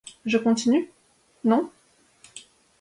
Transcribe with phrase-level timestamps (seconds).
[0.25, 0.89] Je continue?
[1.43, 1.69] Non?